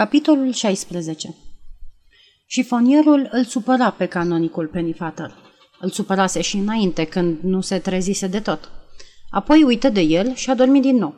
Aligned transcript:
Capitolul 0.00 0.52
16 0.52 1.34
Șifonierul 2.46 3.28
îl 3.30 3.44
supăra 3.44 3.90
pe 3.90 4.06
canonicul 4.06 4.66
Pennyfather. 4.66 5.34
Îl 5.80 5.90
supărase 5.90 6.40
și 6.40 6.56
înainte, 6.56 7.04
când 7.04 7.38
nu 7.42 7.60
se 7.60 7.78
trezise 7.78 8.26
de 8.26 8.40
tot. 8.40 8.70
Apoi 9.30 9.62
uită 9.62 9.88
de 9.88 10.00
el 10.00 10.34
și 10.34 10.50
a 10.50 10.54
dormit 10.54 10.82
din 10.82 10.96
nou. 10.96 11.14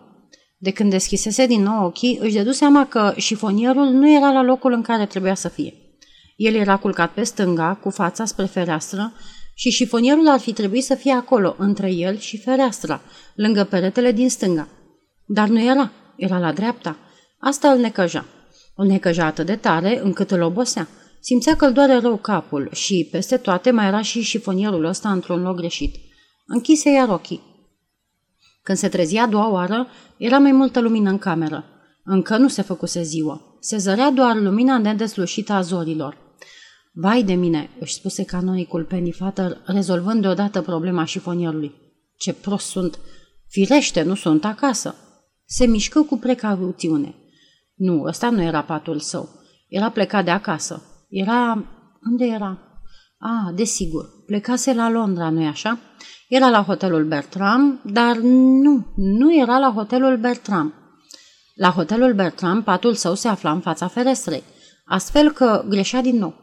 De 0.59 0.71
când 0.71 0.91
deschisese 0.91 1.47
din 1.47 1.63
nou 1.63 1.85
ochii, 1.85 2.19
își 2.21 2.35
dădu 2.35 2.53
seama 2.53 2.87
că 2.87 3.15
șifonierul 3.17 3.87
nu 3.87 4.11
era 4.11 4.33
la 4.33 4.43
locul 4.43 4.73
în 4.73 4.83
care 4.83 5.07
trebuia 5.07 5.35
să 5.35 5.49
fie. 5.49 5.75
El 6.37 6.55
era 6.55 6.77
culcat 6.77 7.13
pe 7.13 7.23
stânga, 7.23 7.75
cu 7.75 7.91
fața 7.91 8.25
spre 8.25 8.45
fereastră, 8.45 9.13
și 9.55 9.71
șifonierul 9.71 10.29
ar 10.29 10.41
fi 10.41 10.53
trebuit 10.53 10.85
să 10.85 10.95
fie 10.95 11.13
acolo, 11.13 11.55
între 11.59 11.93
el 11.93 12.19
și 12.19 12.39
fereastra, 12.39 13.01
lângă 13.35 13.65
peretele 13.65 14.13
din 14.13 14.31
stânga. 14.31 14.69
Dar 15.27 15.49
nu 15.49 15.61
era, 15.61 15.93
era 16.17 16.39
la 16.39 16.53
dreapta. 16.53 16.97
Asta 17.39 17.71
îl 17.71 17.79
necăja. 17.79 18.27
Îl 18.75 18.87
necăja 18.87 19.25
atât 19.25 19.47
de 19.47 19.57
tare 19.57 20.01
încât 20.03 20.31
îl 20.31 20.43
obosea. 20.43 20.89
Simțea 21.21 21.57
că 21.57 21.65
îl 21.65 21.73
doare 21.73 21.99
rău 21.99 22.17
capul 22.17 22.69
și, 22.73 23.09
peste 23.11 23.37
toate, 23.37 23.71
mai 23.71 23.87
era 23.87 24.03
și 24.03 24.21
șifonierul 24.21 24.85
ăsta 24.85 25.11
într-un 25.11 25.43
loc 25.43 25.57
greșit. 25.57 25.95
Închise 26.47 26.91
iar 26.91 27.09
ochii. 27.09 27.43
Când 28.63 28.79
se 28.79 28.89
trezia 28.89 29.23
a 29.23 29.27
doua 29.27 29.51
oară, 29.51 29.87
era 30.17 30.39
mai 30.39 30.53
multă 30.53 30.81
lumină 30.81 31.11
în 31.11 31.19
cameră. 31.19 31.65
Încă 32.05 32.37
nu 32.37 32.49
se 32.49 32.63
făcuse 32.63 33.03
ziua. 33.03 33.57
Se 33.61 33.77
zărea 33.77 34.11
doar 34.11 34.37
lumina 34.37 34.79
nedeslușită 34.79 35.53
a 35.53 35.61
zorilor. 35.61 36.17
Vai 36.93 37.23
de 37.23 37.33
mine, 37.33 37.71
își 37.81 37.95
spuse 37.95 38.25
canonicul 38.25 38.85
Pennyfather, 38.85 39.63
rezolvând 39.65 40.21
deodată 40.21 40.63
problema 40.63 41.05
șifonierului. 41.05 41.75
Ce 42.17 42.33
prost 42.33 42.67
sunt! 42.67 42.99
Firește, 43.49 44.03
nu 44.03 44.15
sunt 44.15 44.45
acasă! 44.45 44.95
Se 45.45 45.67
mișcă 45.67 46.03
cu 46.03 46.17
precauțiune. 46.17 47.15
Nu, 47.87 48.03
ăsta 48.03 48.31
nu 48.31 48.43
era 48.43 48.63
patul 48.63 48.99
său. 48.99 49.29
Era 49.69 49.91
plecat 49.91 50.25
de 50.25 50.31
acasă. 50.31 50.83
Era... 51.09 51.65
Unde 52.11 52.25
era? 52.25 52.59
Ah, 53.19 53.55
desigur, 53.55 54.09
plecase 54.27 54.73
la 54.73 54.91
Londra, 54.91 55.31
nu-i 55.31 55.47
așa? 55.47 55.79
Era 56.29 56.49
la 56.49 56.63
hotelul 56.63 57.05
Bertram, 57.05 57.81
dar 57.85 58.17
nu, 58.17 58.93
nu 58.97 59.41
era 59.41 59.59
la 59.59 59.73
hotelul 59.73 60.17
Bertram. 60.17 60.75
La 61.55 61.71
hotelul 61.71 62.15
Bertram, 62.15 62.63
patul 62.63 62.95
său 62.95 63.15
se 63.15 63.29
afla 63.29 63.53
în 63.53 63.61
fața 63.61 63.87
ferestrei, 63.87 64.43
astfel 64.85 65.33
că 65.33 65.65
greșea 65.69 66.01
din 66.01 66.19
nou. 66.19 66.35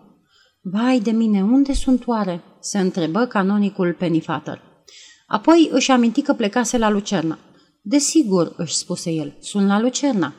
Vai 0.62 1.00
de 1.00 1.12
mine, 1.12 1.44
unde 1.44 1.74
sunt 1.74 2.08
oare?" 2.08 2.44
se 2.60 2.80
întrebă 2.80 3.26
canonicul 3.26 3.94
Pennyfather. 3.94 4.62
Apoi 5.28 5.70
își 5.72 5.92
aminti 5.92 6.22
că 6.22 6.34
plecase 6.34 6.78
la 6.78 6.90
Lucerna. 6.90 7.38
Desigur, 7.82 8.54
își 8.58 8.76
spuse 8.76 9.12
el, 9.12 9.38
sunt 9.40 9.68
la 9.68 9.80
Lucerna. 9.80 10.34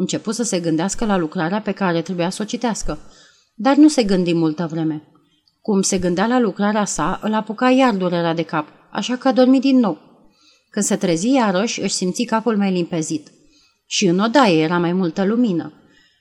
Început 0.00 0.34
să 0.34 0.42
se 0.42 0.60
gândească 0.60 1.04
la 1.04 1.16
lucrarea 1.16 1.60
pe 1.60 1.72
care 1.72 2.02
trebuia 2.02 2.30
să 2.30 2.42
o 2.42 2.44
citească, 2.44 2.98
dar 3.54 3.76
nu 3.76 3.88
se 3.88 4.02
gândi 4.02 4.32
multă 4.32 4.68
vreme. 4.70 5.02
Cum 5.60 5.82
se 5.82 5.98
gândea 5.98 6.26
la 6.26 6.38
lucrarea 6.38 6.84
sa, 6.84 7.20
îl 7.22 7.34
apuca 7.34 7.70
iar 7.70 7.94
durerea 7.94 8.34
de 8.34 8.42
cap, 8.42 8.66
așa 8.90 9.16
că 9.16 9.28
a 9.28 9.32
dormit 9.32 9.60
din 9.60 9.78
nou. 9.78 9.98
Când 10.70 10.84
se 10.84 10.96
trezi 10.96 11.30
iarăși, 11.30 11.80
își 11.80 11.94
simți 11.94 12.22
capul 12.22 12.56
mai 12.56 12.72
limpezit. 12.72 13.30
Și 13.86 14.06
în 14.06 14.18
odaie 14.18 14.62
era 14.62 14.78
mai 14.78 14.92
multă 14.92 15.24
lumină. 15.24 15.72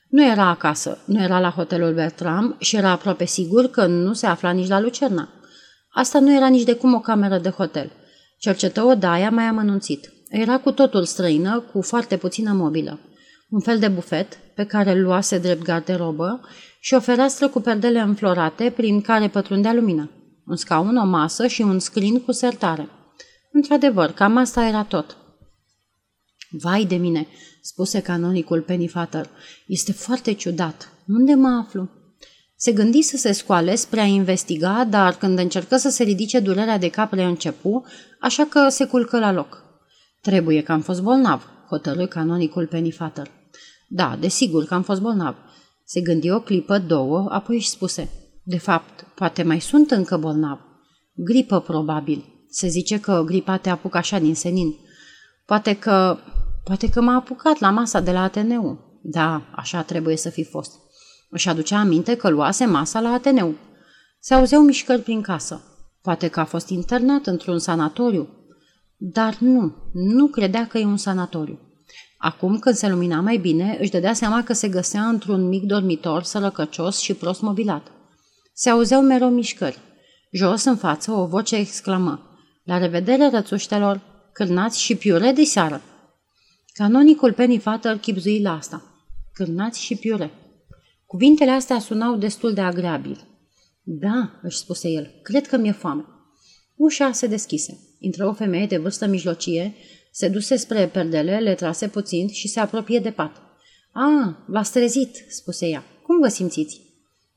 Nu 0.09 0.25
era 0.25 0.49
acasă, 0.49 0.97
nu 1.05 1.21
era 1.21 1.39
la 1.39 1.49
hotelul 1.49 1.93
Bertram 1.93 2.55
și 2.59 2.75
era 2.75 2.89
aproape 2.89 3.25
sigur 3.25 3.67
că 3.67 3.85
nu 3.85 4.13
se 4.13 4.25
afla 4.25 4.51
nici 4.51 4.67
la 4.67 4.79
Lucerna. 4.79 5.29
Asta 5.89 6.19
nu 6.19 6.35
era 6.35 6.47
nici 6.47 6.63
de 6.63 6.73
cum 6.73 6.93
o 6.93 6.99
cameră 6.99 7.37
de 7.37 7.49
hotel. 7.49 7.91
Cercetă 8.37 8.83
odaia 8.83 9.29
mai 9.29 9.43
amănunțit. 9.43 10.11
Era 10.29 10.59
cu 10.59 10.71
totul 10.71 11.03
străină, 11.05 11.63
cu 11.73 11.81
foarte 11.81 12.17
puțină 12.17 12.53
mobilă. 12.53 12.99
Un 13.49 13.59
fel 13.59 13.79
de 13.79 13.87
bufet, 13.87 14.39
pe 14.55 14.63
care 14.63 14.91
îl 14.91 15.01
luase 15.01 15.37
drept 15.37 15.61
garderobă, 15.61 16.41
și 16.79 16.93
o 16.93 16.99
fereastră 16.99 17.47
cu 17.47 17.59
perdele 17.59 17.99
înflorate 17.99 18.73
prin 18.75 19.01
care 19.01 19.27
pătrundea 19.27 19.73
lumina. 19.73 20.09
Un 20.45 20.55
scaun, 20.55 20.97
o 20.97 21.05
masă 21.05 21.47
și 21.47 21.61
un 21.61 21.79
scrin 21.79 22.21
cu 22.21 22.31
sertare. 22.31 22.89
Într-adevăr, 23.51 24.11
cam 24.11 24.37
asta 24.37 24.65
era 24.65 24.83
tot. 24.83 25.17
Vai 26.49 26.85
de 26.85 26.95
mine, 26.95 27.27
spuse 27.61 28.01
canonicul 28.01 28.61
Pennyfather, 28.61 29.29
este 29.67 29.91
foarte 29.91 30.33
ciudat. 30.33 30.89
Unde 31.07 31.33
mă 31.33 31.63
aflu? 31.65 31.89
Se 32.55 32.71
gândi 32.71 33.01
să 33.01 33.17
se 33.17 33.31
scoale 33.31 33.75
spre 33.75 33.99
a 33.99 34.05
investiga, 34.05 34.87
dar 34.89 35.13
când 35.13 35.39
încercă 35.39 35.77
să 35.77 35.89
se 35.89 36.03
ridice 36.03 36.39
durerea 36.39 36.77
de 36.77 36.89
cap 36.89 37.13
reîncepu, 37.13 37.85
așa 38.19 38.45
că 38.45 38.69
se 38.69 38.85
culcă 38.85 39.19
la 39.19 39.31
loc. 39.31 39.63
Trebuie 40.21 40.61
că 40.61 40.71
am 40.71 40.81
fost 40.81 41.01
bolnav, 41.01 41.49
hotărâ 41.69 42.05
canonicul 42.05 42.67
Pennyfather. 42.67 43.36
Da, 43.87 44.17
desigur 44.19 44.65
că 44.65 44.73
am 44.73 44.81
fost 44.81 45.01
bolnav. 45.01 45.35
Se 45.83 46.01
gândi 46.01 46.31
o 46.31 46.39
clipă, 46.39 46.79
două, 46.79 47.27
apoi 47.29 47.55
își 47.55 47.69
spuse. 47.69 48.09
De 48.43 48.57
fapt, 48.57 49.05
poate 49.15 49.43
mai 49.43 49.61
sunt 49.61 49.91
încă 49.91 50.17
bolnav. 50.17 50.59
Gripă, 51.13 51.59
probabil. 51.59 52.25
Se 52.49 52.67
zice 52.67 52.99
că 52.99 53.23
gripa 53.25 53.57
te 53.57 53.69
apucă 53.69 53.97
așa 53.97 54.19
din 54.19 54.35
senin. 54.35 54.75
Poate 55.45 55.73
că... 55.73 56.17
Poate 56.63 56.89
că 56.89 57.01
m-a 57.01 57.15
apucat 57.15 57.59
la 57.59 57.69
masa 57.69 57.99
de 57.99 58.11
la 58.11 58.21
Ateneu. 58.21 58.79
Da, 59.03 59.41
așa 59.55 59.81
trebuie 59.81 60.17
să 60.17 60.29
fi 60.29 60.43
fost. 60.43 60.73
Își 61.29 61.49
aducea 61.49 61.79
aminte 61.79 62.15
că 62.15 62.29
luase 62.29 62.65
masa 62.65 62.99
la 62.99 63.09
Ateneu. 63.09 63.53
Se 64.19 64.33
auzeau 64.33 64.61
mișcări 64.61 65.01
prin 65.01 65.21
casă. 65.21 65.61
Poate 66.01 66.27
că 66.27 66.39
a 66.39 66.45
fost 66.45 66.69
internat 66.69 67.27
într-un 67.27 67.59
sanatoriu. 67.59 68.29
Dar 68.97 69.37
nu, 69.39 69.75
nu 69.93 70.27
credea 70.27 70.67
că 70.67 70.77
e 70.77 70.85
un 70.85 70.97
sanatoriu. 70.97 71.59
Acum, 72.17 72.59
când 72.59 72.75
se 72.75 72.87
lumina 72.87 73.19
mai 73.19 73.37
bine, 73.37 73.77
își 73.81 73.91
dădea 73.91 74.13
seama 74.13 74.43
că 74.43 74.53
se 74.53 74.67
găsea 74.67 75.07
într-un 75.07 75.47
mic 75.47 75.63
dormitor 75.63 76.23
sărăcăcios 76.23 76.99
și 76.99 77.13
prost 77.13 77.41
mobilat. 77.41 77.91
Se 78.53 78.69
auzeau 78.69 79.01
mereu 79.01 79.29
mișcări. 79.29 79.79
Jos, 80.31 80.63
în 80.63 80.75
față, 80.75 81.11
o 81.11 81.25
voce 81.25 81.55
exclamă. 81.55 82.37
La 82.63 82.77
revedere, 82.77 83.29
rățuștelor, 83.29 84.01
cârnați 84.33 84.81
și 84.81 84.95
piure 84.95 85.31
de 85.31 85.43
seară. 85.43 85.81
Canonicul 86.73 87.33
Pennyfather 87.33 87.97
chipzui 87.97 88.41
la 88.41 88.55
asta. 88.55 88.83
Cârnați 89.33 89.81
și 89.81 89.95
piure. 89.95 90.31
Cuvintele 91.05 91.51
astea 91.51 91.79
sunau 91.79 92.15
destul 92.15 92.53
de 92.53 92.61
agreabil. 92.61 93.27
Da, 93.83 94.39
își 94.41 94.57
spuse 94.57 94.89
el, 94.89 95.19
cred 95.23 95.47
că 95.47 95.57
mi-e 95.57 95.71
foame. 95.71 96.05
Ușa 96.75 97.11
se 97.11 97.27
deschise. 97.27 97.79
Intră 97.99 98.27
o 98.27 98.33
femeie 98.33 98.65
de 98.65 98.77
vârstă 98.77 99.05
mijlocie, 99.05 99.75
se 100.17 100.27
duse 100.27 100.55
spre 100.55 100.87
perdele, 100.87 101.39
le 101.39 101.53
trase 101.53 101.87
puțin 101.87 102.27
și 102.27 102.47
se 102.47 102.59
apropie 102.59 102.99
de 102.99 103.11
pat. 103.11 103.41
A, 103.91 104.37
v-ați 104.47 104.71
trezit, 104.71 105.25
spuse 105.29 105.67
ea. 105.67 105.83
Cum 106.03 106.19
vă 106.19 106.27
simțiți? 106.27 106.81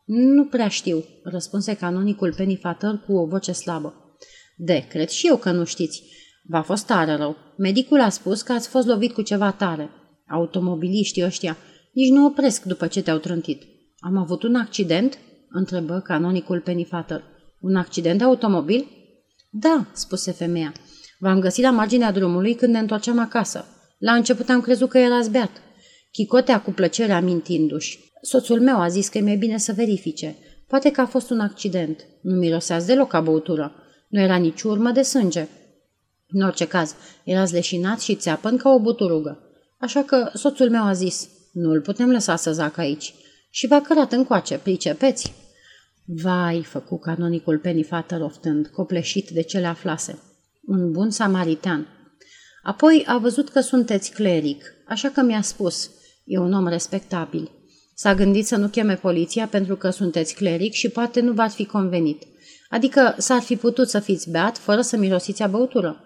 Nu 0.07 0.45
prea 0.45 0.69
știu, 0.69 1.05
răspunse 1.23 1.77
canonicul 1.77 2.35
Pennyfather 2.35 3.03
cu 3.07 3.13
o 3.13 3.27
voce 3.27 3.53
slabă. 3.53 4.17
De, 4.57 4.87
cred 4.89 5.09
și 5.09 5.27
eu 5.27 5.37
că 5.37 5.51
nu 5.51 5.65
știți. 5.65 6.03
V-a 6.43 6.63
fost 6.63 6.87
tare 6.87 7.15
rău. 7.15 7.37
Medicul 7.57 8.01
a 8.01 8.09
spus 8.09 8.43
că 8.43 8.53
ați 8.53 8.69
fost 8.69 8.87
lovit 8.87 9.13
cu 9.13 9.23
ceva 9.23 9.53
tare. 9.53 9.91
Automobiliștii 10.29 11.25
ăștia 11.25 11.57
nici 11.93 12.11
nu 12.11 12.27
opresc 12.27 12.63
după 12.63 12.87
ce 12.87 13.03
te-au 13.03 13.19
trântit. 13.19 13.63
Am 13.99 14.17
avut 14.17 14.43
un 14.43 14.55
accident? 14.55 15.19
întrebă 15.51 16.01
canonicul 16.01 16.61
Pennyfather. 16.61 17.23
Un 17.61 17.77
accident 17.77 18.19
de 18.19 18.25
automobil? 18.25 18.87
Da, 19.51 19.87
spuse 19.93 20.31
femeia. 20.31 20.73
V-am 21.23 21.41
găsit 21.41 21.65
la 21.65 21.71
marginea 21.71 22.13
drumului 22.13 22.55
când 22.55 22.73
ne 22.73 22.79
întorceam 22.79 23.19
acasă. 23.19 23.65
La 23.99 24.13
început 24.13 24.49
am 24.49 24.61
crezut 24.61 24.89
că 24.89 24.99
erați 24.99 25.31
beat. 25.31 25.51
Chicotea 26.11 26.61
cu 26.61 26.71
plăcere 26.71 27.13
amintindu-și. 27.13 27.99
Soțul 28.23 28.61
meu 28.61 28.81
a 28.81 28.89
zis 28.89 29.09
că 29.09 29.19
e 29.19 29.23
mai 29.23 29.37
bine 29.37 29.59
să 29.59 29.73
verifice. 29.73 30.37
Poate 30.67 30.91
că 30.91 31.01
a 31.01 31.07
fost 31.07 31.31
un 31.31 31.41
accident. 31.41 32.07
Nu 32.23 32.35
miroseați 32.35 32.87
deloc 32.87 33.09
ca 33.09 33.21
băutură. 33.21 33.75
Nu 34.09 34.21
era 34.21 34.37
nici 34.37 34.63
urmă 34.63 34.91
de 34.91 35.03
sânge. 35.03 35.49
În 36.29 36.43
orice 36.43 36.67
caz, 36.67 36.95
erați 37.25 37.53
leșinat 37.53 38.01
și 38.01 38.15
țeapăn 38.15 38.57
ca 38.57 38.71
o 38.71 38.81
buturugă. 38.81 39.39
Așa 39.79 40.03
că 40.03 40.31
soțul 40.35 40.71
meu 40.71 40.83
a 40.85 40.93
zis, 40.93 41.29
nu 41.53 41.71
îl 41.71 41.81
putem 41.81 42.11
lăsa 42.11 42.37
să 42.37 42.53
zacă 42.53 42.81
aici. 42.81 43.15
Și 43.51 43.67
v-a 43.67 43.81
cărat 43.81 44.13
încoace, 44.13 44.59
pricepeți. 44.59 45.33
Vai, 46.05 46.63
făcu 46.63 46.99
canonicul 46.99 47.59
Pennyfather 47.59 48.21
oftând, 48.21 48.67
copleșit 48.67 49.31
de 49.31 49.43
cele 49.43 49.67
aflase 49.67 50.19
un 50.71 50.91
bun 50.91 51.11
samaritan. 51.11 51.87
Apoi 52.63 53.05
a 53.07 53.19
văzut 53.19 53.49
că 53.49 53.61
sunteți 53.61 54.11
cleric, 54.11 54.65
așa 54.89 55.09
că 55.09 55.23
mi-a 55.23 55.43
spus, 55.43 55.91
e 56.25 56.39
un 56.39 56.53
om 56.53 56.69
respectabil. 56.69 57.51
S-a 57.95 58.15
gândit 58.15 58.47
să 58.47 58.57
nu 58.57 58.69
cheme 58.69 58.95
poliția 58.95 59.47
pentru 59.47 59.77
că 59.77 59.91
sunteți 59.91 60.35
cleric 60.35 60.73
și 60.73 60.89
poate 60.89 61.21
nu 61.21 61.33
v-ar 61.33 61.51
fi 61.51 61.65
convenit. 61.65 62.23
Adică 62.69 63.15
s-ar 63.19 63.41
fi 63.41 63.57
putut 63.57 63.89
să 63.89 63.99
fiți 63.99 64.31
beat 64.31 64.59
fără 64.59 64.81
să 64.81 64.97
mirosiți 64.97 65.43
a 65.43 65.47
băutură. 65.47 66.05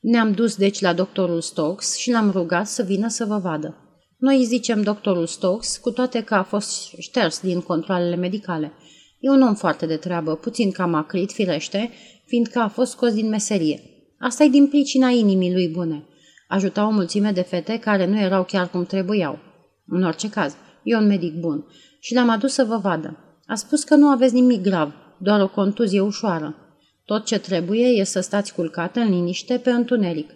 Ne-am 0.00 0.32
dus 0.32 0.56
deci 0.56 0.80
la 0.80 0.92
doctorul 0.92 1.40
Stokes 1.40 1.96
și 1.96 2.10
l-am 2.10 2.30
rugat 2.30 2.66
să 2.66 2.82
vină 2.82 3.08
să 3.08 3.24
vă 3.24 3.38
vadă. 3.38 3.76
Noi 4.18 4.36
îi 4.36 4.44
zicem 4.44 4.82
doctorul 4.82 5.26
Stokes, 5.26 5.76
cu 5.76 5.90
toate 5.90 6.22
că 6.22 6.34
a 6.34 6.42
fost 6.42 6.94
șters 6.98 7.40
din 7.40 7.60
controlele 7.60 8.16
medicale. 8.16 8.72
E 9.20 9.30
un 9.30 9.42
om 9.42 9.54
foarte 9.54 9.86
de 9.86 9.96
treabă, 9.96 10.36
puțin 10.36 10.70
cam 10.70 10.94
acrit, 10.94 11.32
firește, 11.32 11.90
fiindcă 12.26 12.58
a 12.58 12.68
fost 12.68 12.90
scos 12.90 13.12
din 13.14 13.28
meserie. 13.28 13.93
Asta 14.24 14.44
e 14.44 14.48
din 14.48 14.66
pricina 14.66 15.08
inimii 15.08 15.52
lui 15.52 15.68
bune. 15.68 16.04
Ajuta 16.48 16.86
o 16.86 16.90
mulțime 16.90 17.30
de 17.30 17.40
fete 17.40 17.78
care 17.78 18.06
nu 18.06 18.20
erau 18.20 18.44
chiar 18.44 18.70
cum 18.70 18.84
trebuiau. 18.84 19.38
În 19.86 20.04
orice 20.04 20.30
caz, 20.30 20.56
e 20.82 20.96
un 20.96 21.06
medic 21.06 21.34
bun 21.34 21.64
și 22.00 22.14
l-am 22.14 22.28
adus 22.28 22.52
să 22.52 22.64
vă 22.64 22.76
vadă. 22.76 23.18
A 23.46 23.54
spus 23.54 23.82
că 23.84 23.94
nu 23.94 24.06
aveți 24.06 24.34
nimic 24.34 24.62
grav, 24.62 24.92
doar 25.18 25.40
o 25.40 25.48
contuzie 25.48 26.00
ușoară. 26.00 26.56
Tot 27.04 27.24
ce 27.24 27.38
trebuie 27.38 27.86
e 27.86 28.04
să 28.04 28.20
stați 28.20 28.54
culcată 28.54 29.00
în 29.00 29.10
liniște 29.10 29.58
pe 29.58 29.70
întuneric. 29.70 30.30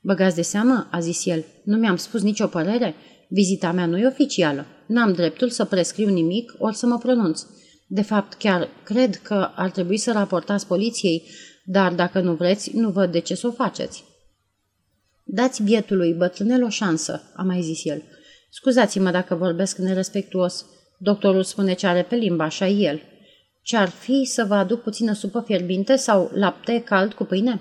Băgați 0.00 0.36
de 0.36 0.42
seamă, 0.42 0.88
a 0.90 1.00
zis 1.00 1.26
el, 1.26 1.44
nu 1.64 1.76
mi-am 1.76 1.96
spus 1.96 2.22
nicio 2.22 2.46
părere. 2.46 2.94
Vizita 3.28 3.72
mea 3.72 3.86
nu 3.86 3.98
e 3.98 4.06
oficială. 4.06 4.66
N-am 4.86 5.12
dreptul 5.12 5.48
să 5.48 5.64
prescriu 5.64 6.08
nimic 6.08 6.54
ori 6.58 6.76
să 6.76 6.86
mă 6.86 6.98
pronunț. 6.98 7.42
De 7.86 8.02
fapt, 8.02 8.34
chiar 8.34 8.68
cred 8.84 9.16
că 9.16 9.50
ar 9.54 9.70
trebui 9.70 9.96
să 9.96 10.12
raportați 10.12 10.66
poliției, 10.66 11.22
dar 11.64 11.92
dacă 11.92 12.20
nu 12.20 12.34
vreți, 12.34 12.76
nu 12.76 12.90
văd 12.90 13.12
de 13.12 13.18
ce 13.18 13.34
să 13.34 13.46
o 13.46 13.50
faceți. 13.50 14.04
Dați 15.24 15.62
bietului 15.62 16.14
bătrânel 16.14 16.64
o 16.64 16.68
șansă, 16.68 17.22
a 17.34 17.42
mai 17.42 17.62
zis 17.62 17.84
el. 17.84 18.02
Scuzați-mă 18.50 19.10
dacă 19.10 19.34
vorbesc 19.34 19.78
nerespectuos. 19.78 20.66
Doctorul 20.98 21.42
spune 21.42 21.72
ce 21.72 21.86
are 21.86 22.02
pe 22.02 22.16
limba, 22.16 22.44
așa 22.44 22.66
el. 22.66 23.02
Ce-ar 23.62 23.88
fi 23.88 24.24
să 24.24 24.44
vă 24.44 24.54
aduc 24.54 24.82
puțină 24.82 25.12
supă 25.12 25.40
fierbinte 25.46 25.96
sau 25.96 26.30
lapte 26.34 26.82
cald 26.82 27.12
cu 27.12 27.24
pâine? 27.24 27.60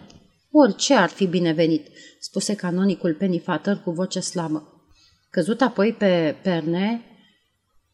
Orice 0.52 0.94
ar 0.94 1.10
fi 1.10 1.28
binevenit, 1.28 1.88
spuse 2.20 2.56
canonicul 2.56 3.14
Pennyfather 3.14 3.78
cu 3.78 3.92
voce 3.92 4.20
slabă. 4.20 4.84
Căzut 5.30 5.62
apoi 5.62 5.94
pe 5.94 6.36
perne, 6.44 7.02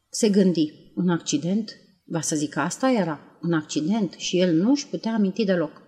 se 0.10 0.30
gândi. 0.30 0.74
Un 0.96 1.10
accident? 1.10 1.72
Va 2.06 2.22
să 2.22 2.36
zic 2.36 2.50
că 2.50 2.60
asta 2.60 2.92
era. 2.92 3.38
Un 3.42 3.54
accident 3.54 4.14
și 4.14 4.40
el 4.40 4.54
nu 4.54 4.70
își 4.70 4.88
putea 4.88 5.14
aminti 5.14 5.44
deloc. 5.44 5.85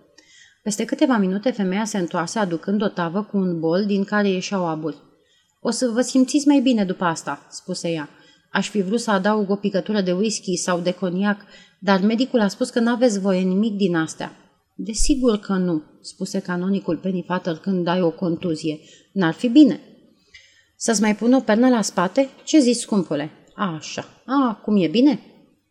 Peste 0.62 0.84
câteva 0.84 1.16
minute 1.16 1.50
femeia 1.50 1.84
se 1.84 1.98
întoarse 1.98 2.38
aducând 2.38 2.82
o 2.82 2.88
tavă 2.88 3.22
cu 3.22 3.36
un 3.36 3.60
bol 3.60 3.84
din 3.86 4.04
care 4.04 4.28
ieșeau 4.28 4.66
aburi. 4.66 4.96
O 5.60 5.70
să 5.70 5.88
vă 5.88 6.00
simțiți 6.00 6.46
mai 6.46 6.60
bine 6.60 6.84
după 6.84 7.04
asta, 7.04 7.46
spuse 7.50 7.88
ea. 7.88 8.08
Aș 8.52 8.68
fi 8.68 8.82
vrut 8.82 9.00
să 9.00 9.10
adaug 9.10 9.50
o 9.50 9.54
picătură 9.54 10.00
de 10.00 10.12
whisky 10.12 10.56
sau 10.56 10.80
de 10.80 10.92
coniac, 10.92 11.40
dar 11.78 12.00
medicul 12.00 12.40
a 12.40 12.48
spus 12.48 12.70
că 12.70 12.80
n-aveți 12.80 13.20
voie 13.20 13.40
nimic 13.40 13.76
din 13.76 13.96
astea. 13.96 14.36
Desigur 14.74 15.38
că 15.38 15.52
nu, 15.52 15.82
spuse 16.00 16.40
canonicul 16.40 16.96
Pennyfather 16.96 17.56
când 17.56 17.86
ai 17.86 18.00
o 18.00 18.10
contuzie. 18.10 18.78
N-ar 19.12 19.32
fi 19.32 19.48
bine. 19.48 19.80
Să-ți 20.76 21.00
mai 21.00 21.16
pun 21.16 21.32
o 21.32 21.40
pernă 21.40 21.68
la 21.68 21.82
spate? 21.82 22.28
Ce 22.44 22.58
zici, 22.58 22.76
scumpule? 22.76 23.30
Așa. 23.54 24.22
A, 24.26 24.60
cum 24.64 24.76
e 24.76 24.86
bine? 24.86 25.20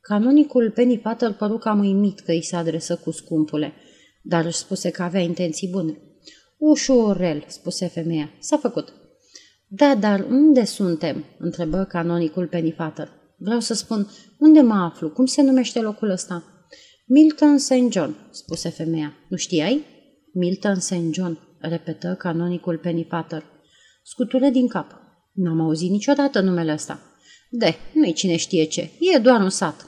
Canonicul 0.02 0.72
Pennyfather 0.72 1.32
păru 1.32 1.58
cam 1.58 1.80
uimit 1.80 2.20
că 2.20 2.32
îi 2.32 2.44
se 2.44 2.56
adresă 2.56 2.96
cu 2.96 3.12
scumpule, 3.12 3.74
dar 4.28 4.46
își 4.46 4.58
spuse 4.58 4.90
că 4.90 5.04
avea 5.04 5.22
intenții 5.22 5.68
bune. 5.68 6.02
Ușurel, 6.58 7.46
spuse 7.48 7.88
femeia. 7.88 8.30
S-a 8.40 8.58
făcut. 8.58 8.94
Da, 9.68 9.96
dar 9.96 10.26
unde 10.30 10.66
suntem? 10.66 11.26
întrebă 11.38 11.84
canonicul 11.84 12.48
Pennyfather. 12.48 13.10
Vreau 13.38 13.60
să 13.60 13.74
spun, 13.74 14.08
unde 14.40 14.62
mă 14.62 14.74
aflu? 14.74 15.10
Cum 15.10 15.26
se 15.26 15.42
numește 15.42 15.80
locul 15.80 16.10
ăsta? 16.10 16.44
Milton 17.06 17.58
St. 17.58 17.92
John, 17.92 18.16
spuse 18.32 18.70
femeia. 18.70 19.14
Nu 19.30 19.38
știai? 19.38 19.86
Milton 20.34 20.80
St. 20.80 21.12
John, 21.12 21.40
repetă 21.60 22.16
canonicul 22.18 22.78
Pennyfather. 22.78 23.44
Scutură 24.04 24.50
din 24.50 24.68
cap. 24.68 24.92
N-am 25.34 25.62
auzit 25.62 25.90
niciodată 25.90 26.42
numele 26.42 26.74
ăsta. 26.74 27.00
De, 27.50 27.76
nu-i 27.94 28.14
cine 28.14 28.36
știe 28.36 28.64
ce, 28.64 28.90
e 29.00 29.18
doar 29.18 29.42
un 29.42 29.50
sat. 29.50 29.86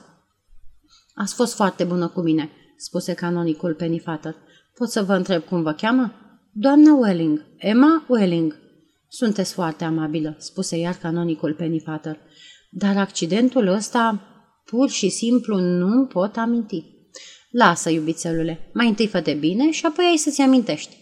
Ați 1.13 1.33
fost 1.33 1.53
foarte 1.53 1.83
bună 1.83 2.07
cu 2.07 2.21
mine, 2.21 2.49
spuse 2.79 3.13
canonicul 3.13 3.73
Pennyfather. 3.73 4.35
Pot 4.73 4.89
să 4.89 5.03
vă 5.03 5.13
întreb 5.13 5.43
cum 5.43 5.61
vă 5.61 5.73
cheamă? 5.73 6.13
Doamna 6.51 6.93
Welling, 6.93 7.45
Emma 7.57 8.05
Welling. 8.07 8.55
Sunteți 9.07 9.53
foarte 9.53 9.83
amabilă, 9.83 10.35
spuse 10.37 10.77
iar 10.77 10.95
canonicul 10.95 11.53
Pennyfather. 11.53 12.17
Dar 12.71 12.97
accidentul 12.97 13.67
ăsta 13.67 14.21
pur 14.65 14.89
și 14.89 15.09
simplu 15.09 15.59
nu 15.59 16.05
pot 16.05 16.37
aminti. 16.37 16.83
Lasă, 17.51 17.89
iubițelule, 17.89 18.69
mai 18.73 18.87
întâi 18.87 19.07
fă 19.07 19.19
de 19.19 19.33
bine 19.33 19.71
și 19.71 19.85
apoi 19.85 20.05
ai 20.05 20.17
să-ți 20.17 20.41
amintești. 20.41 20.97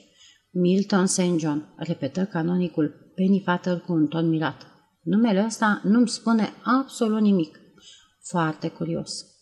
Milton 0.51 1.05
St. 1.05 1.37
John, 1.37 1.73
repetă 1.75 2.25
canonicul 2.31 3.11
Pennyfather 3.15 3.79
cu 3.79 3.93
un 3.93 4.07
ton 4.07 4.29
mirat. 4.29 4.67
Numele 5.03 5.43
ăsta 5.45 5.81
nu-mi 5.83 6.07
spune 6.07 6.49
absolut 6.63 7.21
nimic. 7.21 7.59
Foarte 8.21 8.67
curios. 8.67 9.36